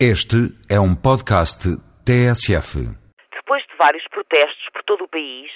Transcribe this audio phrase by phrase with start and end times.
[0.00, 1.70] Este é um podcast
[2.02, 2.82] TSF.
[3.30, 5.48] Depois de vários protestos por todo o país,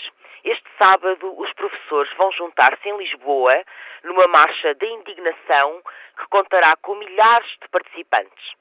[0.45, 3.65] este sábado os professores vão juntar-se em Lisboa
[4.05, 5.83] numa marcha de indignação
[6.17, 8.55] que contará com milhares de participantes.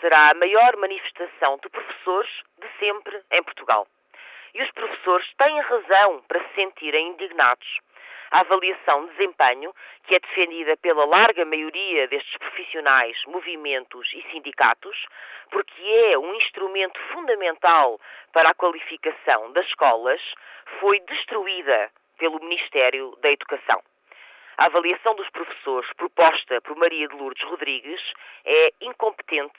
[0.00, 3.86] Será a maior manifestação de professores de sempre em Portugal.
[4.52, 7.78] E os professores têm razão para se sentirem indignados
[8.30, 9.74] a avaliação de desempenho,
[10.04, 14.96] que é defendida pela larga maioria destes profissionais, movimentos e sindicatos,
[15.50, 18.00] porque é um instrumento fundamental
[18.32, 20.20] para a qualificação das escolas,
[20.78, 23.82] foi destruída pelo Ministério da Educação.
[24.58, 28.00] A avaliação dos professores proposta por Maria de Lourdes Rodrigues
[28.44, 29.58] é incompetente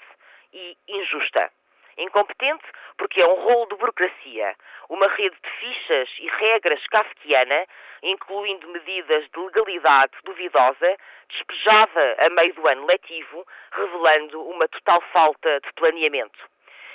[0.54, 1.52] e injusta.
[1.98, 2.66] Incompetente
[2.98, 4.56] porque é um rolo de burocracia,
[4.90, 7.66] uma rede de fichas e regras kafkiana,
[8.04, 10.98] incluindo medidas de legalidade duvidosa,
[11.30, 16.40] despejada a meio do ano letivo, revelando uma total falta de planeamento.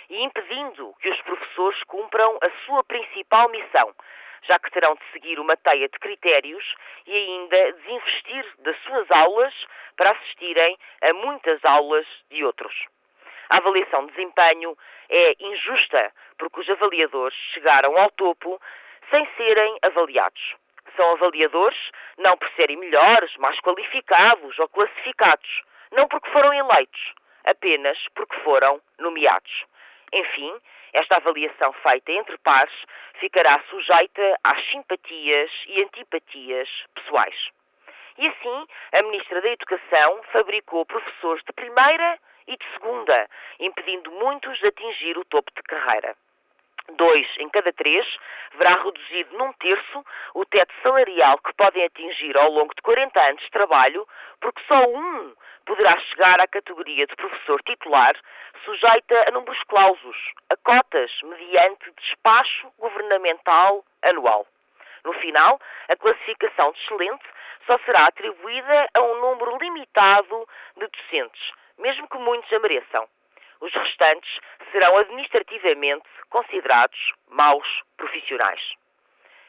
[0.08, 3.92] E impedindo que os professores cumpram a sua principal missão,
[4.42, 6.74] já que terão de seguir uma teia de critérios
[7.06, 9.54] e ainda desinvestir das suas aulas
[9.96, 12.74] para assistirem a muitas aulas de outros.
[13.50, 14.76] A avaliação de desempenho
[15.08, 18.60] é injusta porque os avaliadores chegaram ao topo
[19.10, 20.54] sem serem avaliados.
[20.96, 21.78] São avaliadores
[22.18, 28.80] não por serem melhores, mais qualificados ou classificados, não porque foram eleitos, apenas porque foram
[28.98, 29.64] nomeados.
[30.12, 30.52] Enfim,
[30.92, 32.74] esta avaliação feita entre pares
[33.20, 37.48] ficará sujeita às simpatias e antipatias pessoais.
[38.18, 43.28] E assim, a Ministra da Educação fabricou professores de primeira e de segunda,
[43.60, 46.16] impedindo muitos de atingir o topo de carreira.
[46.90, 48.06] Dois em cada três
[48.54, 53.42] verá reduzido num terço o teto salarial que podem atingir ao longo de 40 anos
[53.42, 54.06] de trabalho,
[54.40, 58.14] porque só um poderá chegar à categoria de professor titular,
[58.64, 60.16] sujeita a números clausos,
[60.48, 64.46] a cotas, mediante despacho governamental anual.
[65.04, 67.24] No final, a classificação de excelente
[67.66, 73.08] só será atribuída a um número limitado de docentes, mesmo que muitos a mereçam.
[73.60, 74.38] Os restantes
[74.70, 76.98] serão administrativamente considerados
[77.28, 77.66] maus
[77.96, 78.60] profissionais.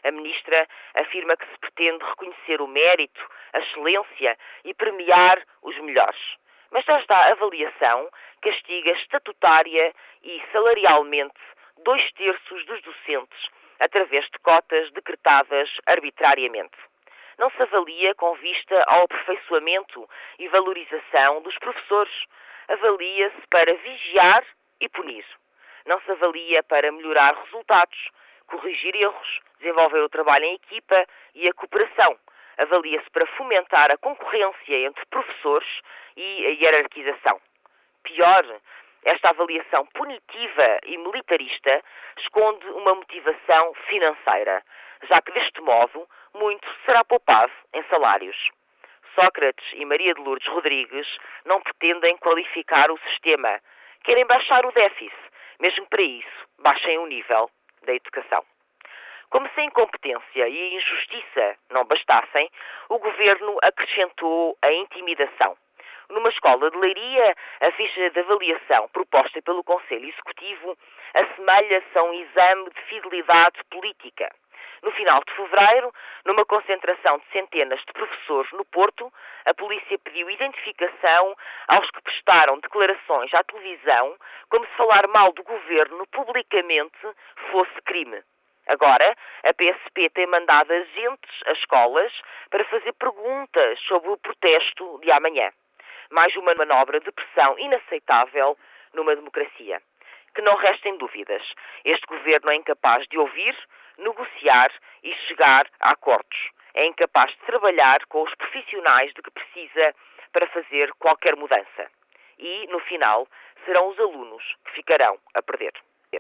[0.03, 6.37] A ministra afirma que se pretende reconhecer o mérito, a excelência e premiar os melhores.
[6.71, 8.09] Mas esta avaliação
[8.41, 9.93] castiga estatutária
[10.23, 11.39] e salarialmente
[11.83, 13.49] dois terços dos docentes
[13.79, 16.77] através de cotas decretadas arbitrariamente
[17.37, 20.09] não se avalia com vista ao aperfeiçoamento
[20.39, 22.13] e valorização dos professores.
[22.67, 24.43] Avalia-se para vigiar
[24.81, 25.25] e punir.
[25.85, 28.09] Não se avalia para melhorar resultados,
[28.47, 31.05] corrigir erros, desenvolver o trabalho em equipa
[31.35, 32.17] e a cooperação.
[32.57, 35.69] Avalia-se para fomentar a concorrência entre professores
[36.15, 37.39] e a hierarquização.
[38.03, 38.45] Pior,
[39.05, 41.83] esta avaliação punitiva e militarista
[42.17, 44.63] esconde uma motivação financeira,
[45.03, 48.37] já que deste modo muito será poupado em salários.
[49.15, 51.07] Sócrates e Maria de Lourdes Rodrigues
[51.45, 53.59] não pretendem qualificar o sistema,
[54.03, 55.15] querem baixar o déficit,
[55.59, 57.49] mesmo para isso baixem o nível
[57.83, 58.45] da educação.
[59.29, 62.49] Como se a incompetência e a injustiça não bastassem,
[62.89, 65.57] o governo acrescentou a intimidação.
[66.09, 70.77] Numa escola de Leiria, a ficha de avaliação proposta pelo Conselho Executivo
[71.13, 74.31] assemelha-se a um exame de fidelidade política.
[74.87, 75.93] No final de fevereiro,
[76.23, 79.11] numa concentração de centenas de professores no Porto,
[79.45, 81.35] a polícia pediu identificação
[81.67, 84.15] aos que prestaram declarações à televisão
[84.49, 86.97] como se falar mal do governo publicamente
[87.51, 88.23] fosse crime.
[88.65, 92.13] Agora, a PSP tem mandado agentes às escolas
[92.49, 95.51] para fazer perguntas sobre o protesto de amanhã.
[96.11, 98.57] Mais uma manobra de pressão inaceitável
[98.93, 99.81] numa democracia.
[100.37, 101.41] Que não restem dúvidas.
[101.83, 103.57] Este governo é incapaz de ouvir,
[103.97, 104.71] negociar
[105.01, 106.51] e chegar a acordos.
[106.75, 109.95] É incapaz de trabalhar com os profissionais de que precisa
[110.31, 111.89] para fazer qualquer mudança.
[112.37, 113.27] E, no final,
[113.65, 115.73] serão os alunos que ficarão a perder.